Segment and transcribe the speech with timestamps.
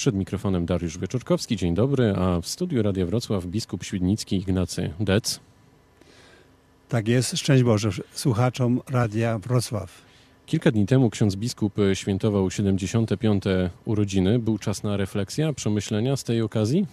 [0.00, 5.40] Przed mikrofonem Dariusz Wieczorkowski, dzień dobry, a w studiu Radia Wrocław biskup świdnicki Ignacy Dec.
[6.88, 10.02] Tak jest, szczęść Boże słuchaczom Radia Wrocław.
[10.46, 13.44] Kilka dni temu ksiądz biskup świętował 75.
[13.84, 14.38] urodziny.
[14.38, 16.86] Był czas na refleksję, przemyślenia z tej okazji?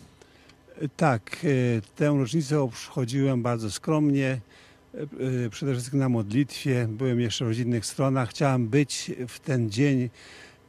[0.97, 4.41] Tak, e, tę rocznicę obchodziłem bardzo skromnie,
[4.93, 5.01] e,
[5.45, 6.87] e, przede wszystkim na modlitwie.
[6.89, 8.29] Byłem jeszcze w rodzinnych stronach.
[8.29, 10.09] Chciałem być w ten dzień,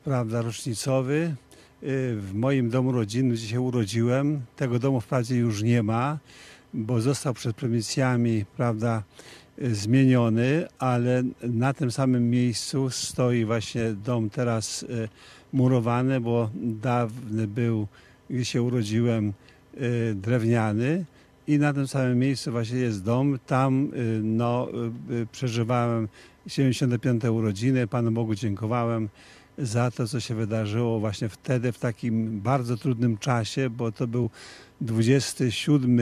[0.04, 1.34] prawda, rocznicowy.
[1.82, 4.40] W moim domu rodzinnym, gdzie się urodziłem.
[4.56, 6.18] Tego domu wprawdzie już nie ma,
[6.74, 9.02] bo został przed prowincjami, prawda,
[9.58, 14.86] zmieniony, ale na tym samym miejscu stoi właśnie dom teraz
[15.52, 17.86] murowany, bo dawny był,
[18.30, 19.32] gdzie się urodziłem,
[19.80, 21.04] Y, drewniany
[21.46, 23.38] i na tym samym miejscu właśnie jest dom.
[23.46, 24.68] Tam y, no,
[25.10, 26.08] y, przeżywałem
[26.46, 27.24] 75.
[27.24, 27.86] urodziny.
[27.86, 29.08] Panu Bogu dziękowałem
[29.58, 34.30] za to, co się wydarzyło właśnie wtedy, w takim bardzo trudnym czasie, bo to był
[34.80, 36.00] 27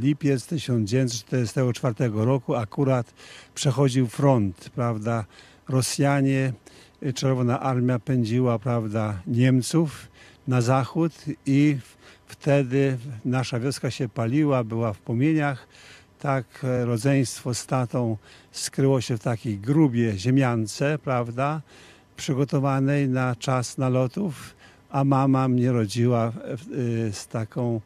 [0.00, 2.54] lipiec 1944 roku.
[2.54, 3.14] Akurat
[3.54, 5.24] przechodził front, prawda?
[5.68, 6.52] Rosjanie,
[7.14, 10.08] Czerwona Armia pędziła, prawda, Niemców
[10.48, 11.12] na zachód
[11.46, 11.78] i
[12.28, 15.68] Wtedy nasza wioska się paliła, była w płomieniach.
[16.18, 18.16] Tak e, rodzeństwo z tatą
[18.52, 21.60] skryło się w takiej grubie ziemiance, prawda,
[22.18, 24.54] przygotowanej na czas nalotów,
[24.90, 27.80] a mama mnie rodziła e, z taką, e,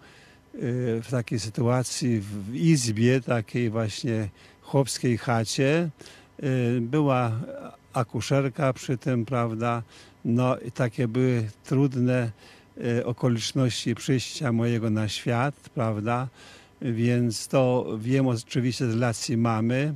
[1.02, 4.28] w takiej sytuacji w izbie, takiej właśnie
[4.62, 5.90] chłopskiej chacie.
[6.80, 7.32] Była
[7.92, 9.82] akuszerka przy tym, prawda,
[10.24, 12.32] no i takie były trudne
[12.80, 16.28] Y, okoliczności przyjścia mojego na świat, prawda?
[16.82, 19.94] Więc to wiem oczywiście z relacji mamy.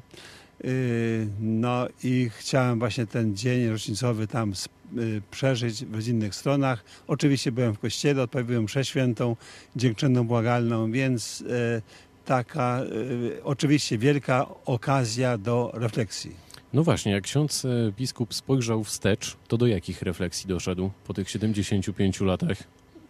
[0.65, 4.53] Y, no i chciałem właśnie ten dzień rocznicowy tam
[4.99, 6.85] y, przeżyć w innych stronach.
[7.07, 9.37] Oczywiście byłem w kościele, odprawiłem mszę świętą,
[9.77, 11.45] dziękczynną, błagalną, więc
[12.25, 12.83] taka
[13.45, 16.37] oczywiście wielka okazja do refleksji.
[16.73, 17.67] No właśnie, jak ksiądz
[17.97, 22.59] biskup spojrzał wstecz, to do jakich refleksji doszedł po tych 75 latach?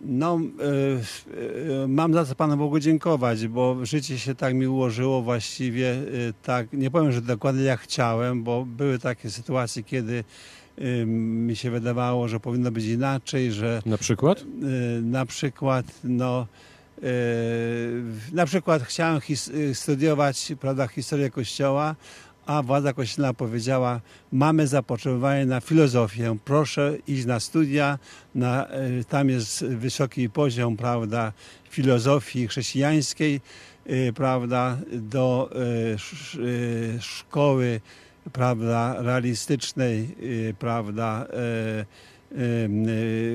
[0.00, 5.22] No, y, y, mam za co Panu Bogu dziękować, bo życie się tak mi ułożyło
[5.22, 10.24] właściwie y, tak, nie powiem, że dokładnie jak chciałem, bo były takie sytuacje, kiedy
[11.06, 13.82] mi się wydawało, że powinno być inaczej, że...
[13.86, 14.44] Na przykład?
[15.02, 16.46] Na przykład, no...
[18.32, 19.20] Na przykład chciałem
[19.74, 21.96] studiować prawda, historię Kościoła,
[22.46, 24.00] a władza kościelna powiedziała,
[24.32, 27.98] mamy zapotrzebowanie na filozofię, proszę iść na studia,
[28.34, 31.32] na, e, tam jest wysoki poziom, prawda,
[31.70, 33.40] filozofii chrześcijańskiej,
[33.86, 35.50] e, prawda, do
[36.94, 37.80] e, szkoły,
[38.32, 40.16] prawda, realistycznej,
[40.58, 41.26] prawda,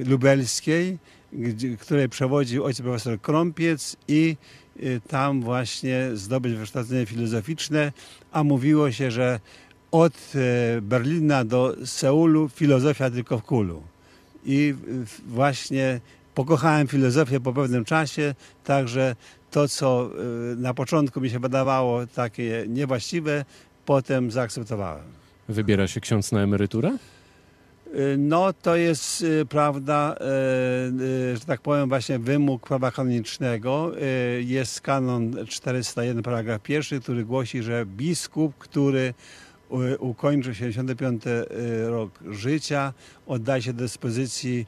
[0.05, 0.97] lubelskiej,
[1.79, 4.60] której przewodził ojciec profesor Krąpiec i Y,
[5.08, 7.92] tam właśnie zdobyć wykształcenie filozoficzne,
[8.31, 9.40] a mówiło się, że
[9.92, 13.84] od e, Berlina do Seulu filozofia tylko w kulu.
[14.46, 14.75] I
[15.28, 16.00] właśnie
[16.36, 19.16] pokochałem filozofię po pewnym czasie, także
[19.52, 20.09] to, co
[20.52, 23.46] e, na początku mi się wydawało takie niewłaściwe,
[23.86, 25.06] potem zaakceptowałem.
[25.50, 26.97] Wybiera się ksiądz na emeryturę?
[27.96, 33.91] Y, no to jest, y, prawda, y, że tak powiem, właśnie wymóg prawa kanonicznego.
[34.40, 39.13] Jest kanon 401, paragraf pierwszy, który głosi, że biskup, który
[40.00, 41.24] ukończył 75
[41.88, 42.94] rok życia,
[43.31, 44.66] oddaje się do dyspozycji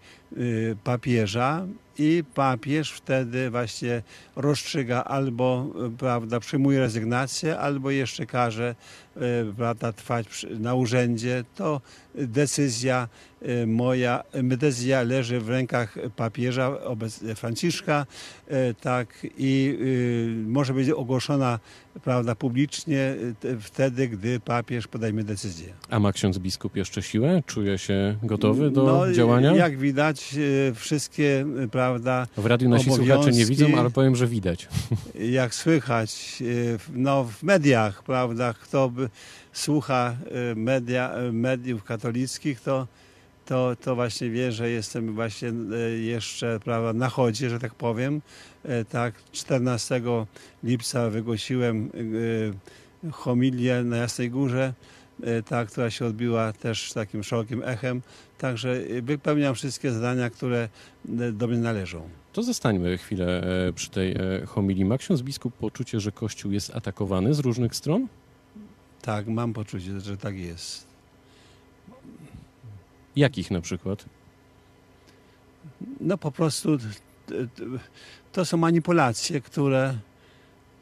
[0.84, 1.66] papieża
[1.97, 4.01] i papież wtedy właśnie
[4.35, 8.75] rozstrzyga albo prawda, przyjmuje rezygnację, albo jeszcze każe
[9.57, 11.44] prawda, trwać na urzędzie.
[11.56, 11.81] To
[12.16, 13.07] decyzja
[13.68, 16.72] moja, decyzja leży w rękach papieża
[17.35, 18.06] Franciszka,
[18.81, 19.78] tak i
[20.47, 21.59] może być ogłoszona
[22.03, 23.16] prawda, publicznie
[23.62, 25.73] wtedy, gdy papież podejmie decyzję.
[25.90, 27.44] A ma ksiądz biskup jeszcze siłę?
[27.46, 29.52] Czuje się gotowy do no, działania?
[29.52, 30.36] Jak widać,
[30.75, 34.67] wszystkie prawda, W radiu nasi słuchacze nie widzą, ale powiem, że widać.
[35.40, 36.44] Jak słychać
[36.94, 39.09] no, w mediach, prawda, kto by
[39.53, 40.16] słucha
[40.55, 42.88] media, mediów katolickich, to,
[43.46, 45.52] to, to właśnie wie, że jestem właśnie
[46.02, 48.22] jeszcze prawda, na chodzie, że tak powiem.
[48.90, 50.02] Tak, 14
[50.64, 51.90] lipca wygłosiłem
[53.11, 54.73] homilię na Jasnej Górze,
[55.45, 58.01] ta, która się odbiła też takim szerokim echem.
[58.37, 60.69] Także wypełniam wszystkie zadania, które
[61.33, 62.09] do mnie należą.
[62.33, 64.85] To zostańmy chwilę e, przy tej e, homilii.
[64.85, 68.07] Ma ksiądz biskup poczucie, że Kościół jest atakowany z różnych stron?
[69.01, 70.87] Tak, mam poczucie, że tak jest.
[73.15, 74.05] Jakich na przykład?
[75.99, 76.77] no po prostu
[78.31, 79.97] to są manipulacje, które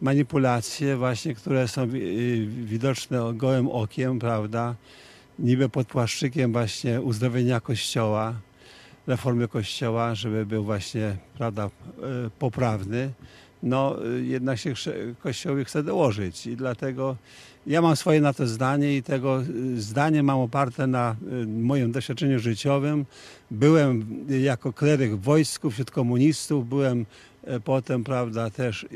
[0.01, 4.75] manipulacje właśnie, które są wi- widoczne gołym okiem, prawda?
[5.39, 8.33] Niby pod płaszczykiem właśnie uzdrowienia Kościoła,
[9.07, 11.69] reformy Kościoła, żeby był właśnie, prawda, e,
[12.39, 13.11] poprawny.
[13.63, 14.73] No e, jednak się
[15.23, 17.15] Kościołowi chce dołożyć i dlatego
[17.67, 19.43] ja mam swoje na to zdanie i tego
[19.77, 21.15] zdanie mam oparte na
[21.47, 23.05] moim doświadczeniu życiowym.
[23.51, 27.05] Byłem jako kleryk w wojsku wśród komunistów, byłem
[27.63, 28.87] potem, prawda, też e,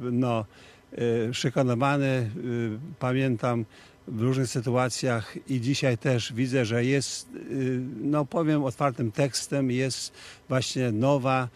[0.00, 0.44] no,
[0.92, 2.06] e, szykanowany.
[2.06, 2.30] e,
[2.98, 3.64] Pamiętam
[4.08, 7.28] w różnych sytuacjach i dzisiaj też widzę, że jest,
[8.00, 10.12] no powiem otwartym tekstem, jest
[10.48, 11.48] właśnie nowa,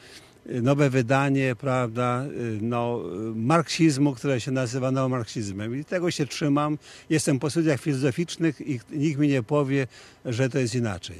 [0.62, 2.24] nowe wydanie, prawda,
[2.60, 3.02] no,
[3.34, 5.80] marksizmu, które się nazywa neomarksizmem.
[5.80, 6.78] I tego się trzymam.
[7.10, 9.86] Jestem po studiach filozoficznych i nikt mi nie powie,
[10.24, 11.16] że to jest inaczej.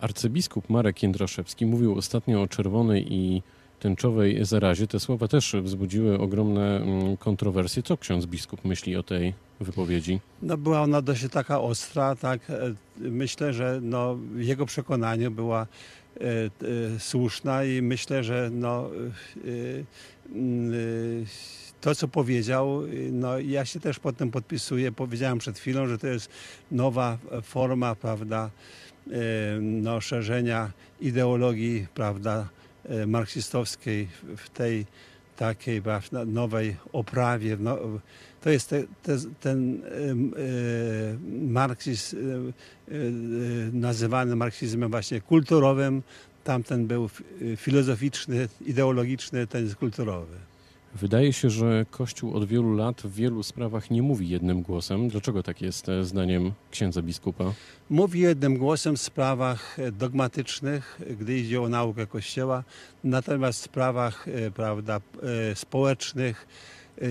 [0.00, 3.42] Arcybiskup Marek Jędraszewski mówił ostatnio o czerwonej i
[3.82, 4.86] tęczowej zarazie.
[4.86, 7.82] Te słowa też wzbudziły ogromne mm, kontrowersje.
[7.82, 10.20] Co ksiądz biskup myśli o tej wypowiedzi?
[10.42, 12.50] No była ona dość taka ostra, tak.
[12.50, 16.50] e, Myślę, że no, w jego przekonaniu była e, e,
[16.98, 18.90] słuszna i myślę, że no,
[19.36, 19.50] e,
[21.80, 22.82] to, co powiedział,
[23.12, 24.92] no, ja się też pod tym podpisuję.
[24.92, 26.30] Powiedziałem przed chwilą, że to jest
[26.70, 28.50] nowa forma, prawda,
[29.60, 32.48] no, szerzenia ideologii, prawda,
[33.06, 34.86] marksistowskiej w tej
[35.36, 35.82] takiej
[36.26, 37.56] nowej oprawie.
[37.60, 37.78] No,
[38.40, 39.88] to jest te, te, ten e,
[41.48, 42.98] marksizm e, e,
[43.72, 46.02] nazywany marksizmem właśnie kulturowym.
[46.44, 47.22] Tamten był f-
[47.56, 50.36] filozoficzny, ideologiczny, ten jest kulturowy.
[50.94, 55.08] Wydaje się, że Kościół od wielu lat w wielu sprawach nie mówi jednym głosem.
[55.08, 57.52] Dlaczego tak jest e, zdaniem księdza biskupa?
[57.90, 62.64] Mówi jednym głosem w sprawach e, dogmatycznych, gdy idzie o naukę Kościoła,
[63.04, 65.00] natomiast w sprawach e, prawda,
[65.54, 66.46] społecznych,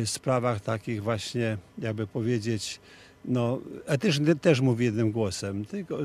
[0.06, 2.80] sprawach takich właśnie, jakby powiedzieć,
[3.26, 5.98] no, etycznych też mówi jednym głosem, tylko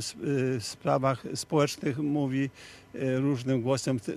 [0.59, 2.51] w sprawach społecznych mówi
[3.01, 3.97] różnym głosem.
[3.97, 4.13] E,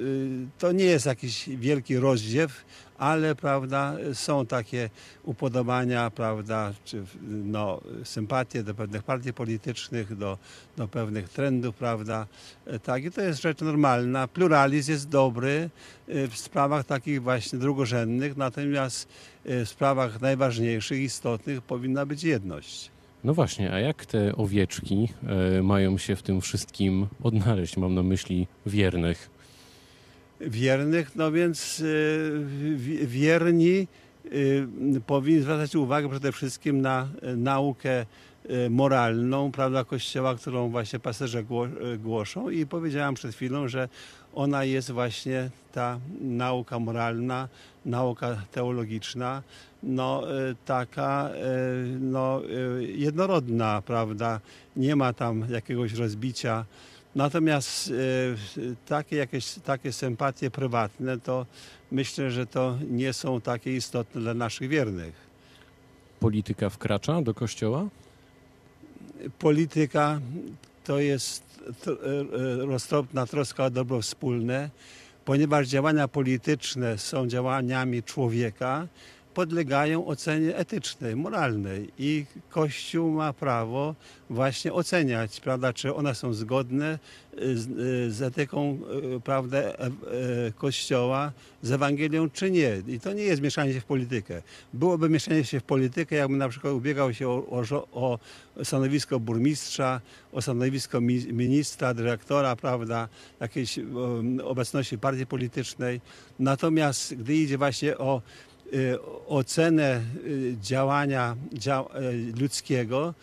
[0.60, 2.66] To nie jest jakiś wielki rozdziew,
[2.98, 4.90] ale prawda, są takie
[5.24, 10.38] upodobania, prawda, czy no, sympatie do pewnych partii politycznych, do,
[10.78, 12.28] do pewnych trendów, prawda.
[12.66, 14.28] E, Tak, i to jest rzecz normalna.
[14.28, 15.70] Pluralizm jest dobry
[16.08, 19.08] e, w sprawach takich właśnie drugorzędnych, natomiast
[19.46, 22.92] e, w sprawach najważniejszych, istotnych powinna być jedność.
[23.24, 25.10] No właśnie, a jak te owieczki
[25.58, 27.78] e, mają się w tym wszystkim odnaleźć?
[27.78, 29.30] Mam na myśli wiernych.
[30.42, 31.84] wiernych, no więc
[32.76, 33.88] wi- wierni
[34.26, 34.68] y,
[35.08, 37.08] powinni zwracać uwagę przede wszystkim na
[37.38, 38.06] naukę
[38.70, 43.90] moralną, prawda, Kościoła, którą właśnie pasterze y, głoszą i powiedziałam przed chwilą, że
[44.34, 47.48] ona jest właśnie ta nauka moralna,
[47.86, 49.44] nauka teologiczna,
[49.84, 52.42] no y, taka y, no,
[52.80, 54.40] y, jednorodna, prawda,
[54.76, 56.66] nie ma tam jakiegoś rozbicia
[57.16, 57.94] Natomiast
[58.86, 61.46] takie jakieś takie sympatie prywatne, to
[61.92, 65.14] myślę, że to nie są takie istotne dla naszych wiernych.
[66.20, 67.88] Polityka wkracza do kościoła?
[69.40, 70.20] Polityka
[70.84, 71.44] to jest
[71.88, 74.70] e, roztropna troska o dobro wspólne,
[75.26, 78.88] ponieważ działania polityczne są działaniami człowieka,
[79.40, 83.96] podlegają ocenie etycznej, moralnej i Kościół ma prawo
[84.30, 87.00] właśnie oceniać, prawda, czy one są zgodne
[87.56, 87.68] z,
[88.14, 88.78] z etyką
[89.16, 89.92] e, prawda, e, e,
[90.58, 91.32] Kościoła,
[91.62, 92.82] z Ewangelią, czy nie.
[92.88, 94.42] I to nie jest mieszanie się w politykę.
[94.74, 98.20] Byłoby mieszanie się w politykę, jakbym na przykład ubiegał się o, o, o
[98.64, 103.08] stanowisko burmistrza, o stanowisko mi- ministra, dyrektora, prawda,
[103.40, 106.02] jakiejś um, obecności partii politycznej.
[106.40, 108.49] Natomiast gdy idzie właśnie o y,
[109.28, 111.84] ocenę y, działania dzia,
[112.36, 113.14] y, ludzkiego,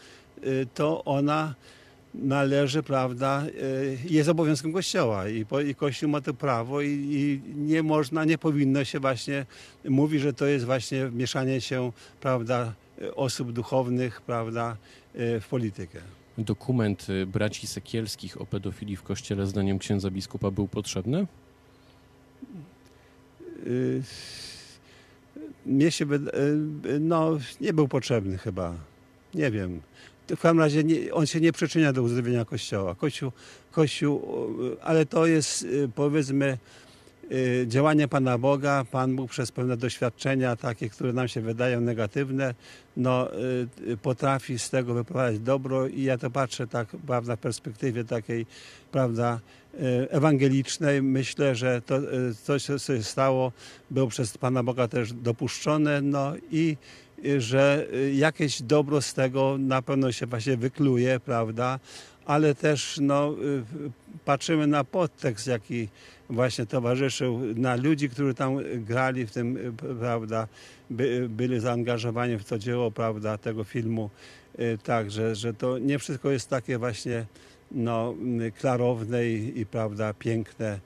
[0.45, 1.55] y, to ona
[2.15, 7.41] należy, prawda, y, jest obowiązkiem Kościoła i, po, i Kościół ma to prawo i, i
[7.57, 9.47] nie można, nie powinno się właśnie
[9.85, 12.73] mówić, że to jest właśnie mieszanie się, prawda,
[13.03, 14.77] y, osób duchownych, prawda,
[15.15, 15.99] y, w politykę.
[16.39, 21.27] Dokument y, braci Sekielskich o pedofilii w kościele zdaniem księdza biskupa był potrzebny?
[23.67, 24.03] Y,
[25.67, 26.31] Mnie się wyda-
[26.87, 28.75] y, no, nie był potrzebny chyba.
[29.35, 29.81] Nie wiem.
[30.29, 32.95] W każdym razie nie, on się nie przyczynia do uzdrowienia Kościoła.
[32.95, 33.33] Kościół,
[33.73, 34.23] Kościół,
[34.73, 36.59] y, ale to jest y, powiedzmy
[37.67, 42.55] działanie Pana Boga, Pan Bóg przez pewne doświadczenia, takie, które nam się wydają negatywne,
[42.97, 47.39] no, y, y, potrafi z tego wyprowadzić dobro i ja to patrzę tak, prawda, w
[47.39, 48.47] perspektywie takiej,
[48.93, 49.41] prawda,
[49.75, 51.03] y, ewangelicznej.
[51.03, 53.53] Myślę, że to, y, co się stało,
[53.91, 57.06] było przez Pana Boga też dopuszczone, no i y,
[57.39, 61.79] że y, jakieś dobro z tego na pewno się właśnie wykluje, prawda,
[62.27, 63.63] ale też no, y,
[64.25, 65.89] patrzymy na podtekst, jaki
[66.31, 70.49] właśnie towarzyszył, na ludzi, którzy tam grali w tym, y, prawda,
[70.91, 74.11] by, byli zaangażowani w to dzieło, prawda, tego filmu.
[74.61, 77.27] Y, Tak, że, to nie wszystko jest takie właśnie
[77.71, 78.15] no,
[78.47, 80.81] y, klarowne i, i prawda, piękne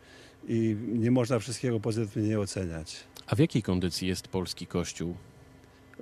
[0.49, 2.97] i nie można wszystkiego pozytywnie oceniać.
[3.27, 5.15] A w jakiej kondycji jest polski kościół?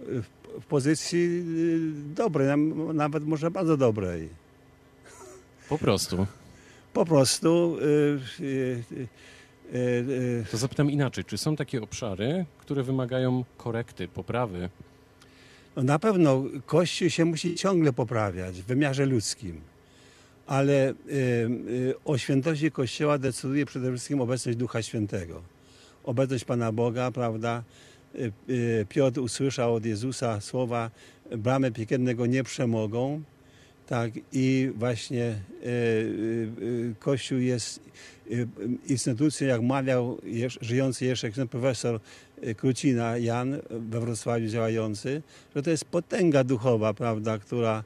[0.07, 0.39] W,
[0.69, 2.49] pozycji y, dobrej,
[2.95, 4.29] nawet może bardzo dobrej.
[5.69, 6.27] Po prostu.
[6.93, 7.77] Po prostu
[8.41, 8.83] y,
[9.75, 14.69] y, To zapytam inaczej, czy są takie obszary, które wymagają korekty, poprawy?
[15.77, 19.61] No na pewno Kościół się musi ciągle poprawiać w wymiarze ludzkim,
[20.47, 20.95] ale
[22.05, 25.43] o świętości Kościoła decyduje przede wszystkim obecność Ducha Świętego.
[26.05, 27.63] Obecność Pana Boga, prawda?
[28.15, 30.91] Y, y, Piotr usłyszał od Jezusa słowa
[31.31, 33.23] bramy piekielne go nie przemogą.
[33.87, 35.35] Tak, i właśnie
[35.67, 37.81] y, Kościół jest
[38.89, 40.19] instytucją, jak mawiał
[40.61, 42.01] żyjący jeszcze profesor
[42.57, 45.23] Krucina Jan we Wrocławiu działający,
[45.57, 47.85] że to jest potęga duchowa, prawda, która,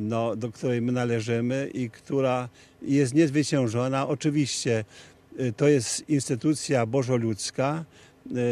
[0.00, 2.48] no, do której my należymy i która
[2.82, 4.08] jest niezwyciężona.
[4.08, 4.84] Oczywiście
[5.56, 7.84] to jest instytucja bożoludzka,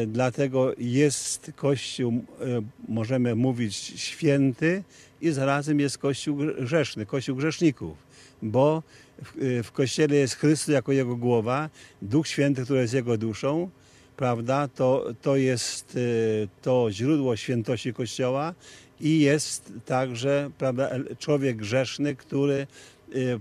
[0.07, 2.45] dlatego jest Kościół, e,
[2.88, 4.83] możemy mówić, święty
[5.21, 7.97] i zarazem jest Kościół grzeszny, Kościół grzeszników,
[8.43, 8.83] bo
[9.25, 11.71] w, e, w Kościele jest Chrystus jako Jego głowa,
[12.02, 13.71] Duch Święty, który jest Jego duszą,
[14.17, 18.55] prawda, to, to jest e, to źródło świętości Kościoła
[19.00, 22.67] i jest także prawda, człowiek grzeszny, który e,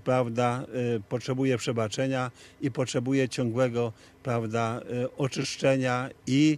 [0.04, 6.58] prawda, e, potrzebuje przebaczenia i potrzebuje ciągłego prawda, e, oczyszczenia i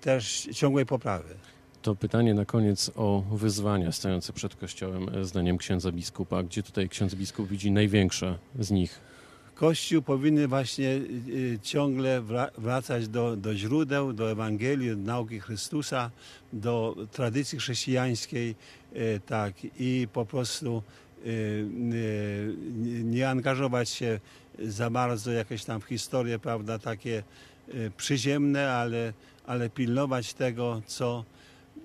[0.00, 1.34] też ciągłej poprawy.
[1.82, 6.42] To pytanie na koniec o wyzwania stojące przed Kościołem, e, zdaniem księdza biskupa.
[6.42, 9.00] Gdzie tutaj ksiądz biskup widzi największe z nich?
[9.54, 16.10] Kościół powinny właśnie y, ciągle wra- wracać do, do źródeł, do Ewangelii, do nauki Chrystusa,
[16.52, 18.54] do tradycji chrześcijańskiej,
[18.96, 21.13] y, tak, i po prostu y, y,
[23.04, 24.20] nie angażować się
[24.58, 27.22] za bardzo jakieś tam w historie, prawda, takie
[27.74, 29.12] y, przyziemne, ale,
[29.46, 31.24] ale pilnować tego, co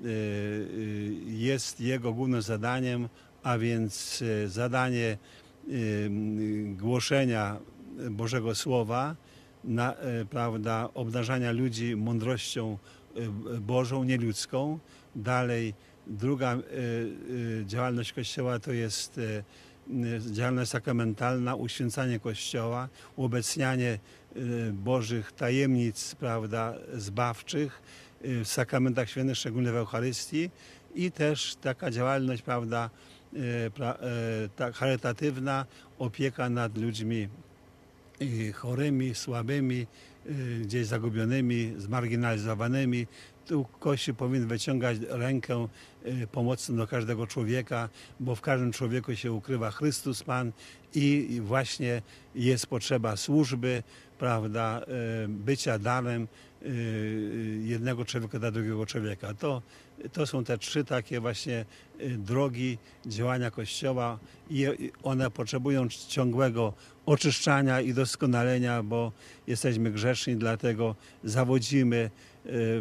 [0.01, 3.09] y, y, jest jego głównym zadaniem,
[3.43, 5.17] a więc y, zadanie
[5.69, 6.09] y,
[6.77, 7.57] głoszenia
[8.11, 9.15] Bożego Słowa,
[9.63, 9.95] na,
[10.29, 12.77] prawda, obdarzania ludzi mądrością
[13.61, 14.79] Bożą, nieludzką.
[15.15, 15.73] Dalej
[16.09, 19.43] druga e, e, działalność Kościoła to jest e,
[20.31, 23.99] działalność sakramentalna, uświęcanie Kościoła, uobecnianie
[24.73, 27.81] Bożych tajemnic, prawda, zbawczych
[28.21, 30.49] w sakramentach świętych, szczególnie w Eucharystii
[30.95, 32.89] i też taka działalność, prawda,
[33.75, 33.97] pra,
[34.55, 35.65] ta charytatywna
[35.99, 37.27] opieka nad ludźmi
[38.53, 39.87] chorymi, słabymi,
[40.61, 43.07] gdzieś zagubionymi, zmarginalizowanymi.
[43.45, 45.67] Tu Kościół powinien wyciągać rękę
[46.05, 47.89] y, pomocną do każdego człowieka,
[48.19, 50.51] bo w każdym człowieku się ukrywa Chrystus Pan
[50.95, 52.01] i właśnie
[52.35, 53.83] jest potrzeba służby,
[54.19, 54.81] prawda,
[55.25, 56.27] y, bycia darem
[56.63, 59.33] y, jednego człowieka dla drugiego człowieka.
[59.33, 59.61] To,
[60.13, 61.65] to są te trzy takie właśnie
[62.17, 64.67] drogi działania Kościoła i
[65.03, 66.73] one potrzebują ciągłego
[67.05, 69.11] oczyszczania i doskonalenia, bo
[69.47, 72.09] jesteśmy grzeszni, dlatego zawodzimy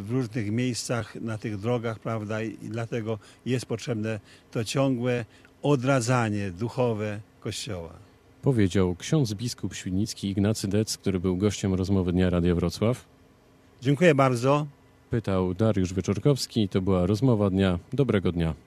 [0.00, 2.68] w różnych miejscach na tych drogach, prawda, i i
[3.08, 5.24] dlatego jest potrzebne to ciągłe
[5.62, 7.92] odradzanie duchowe Kościoła.
[8.42, 13.04] Powiedział ksiądz biskup świdnicki Ignacy Dec, który był gościem rozmowy Dnia Radia Wrocław.
[13.82, 14.66] Dziękuję bardzo.
[15.10, 16.68] Pytał Dariusz Wieczorkowski.
[16.68, 17.78] To była rozmowa dnia.
[17.92, 18.54] Dobrego dnia.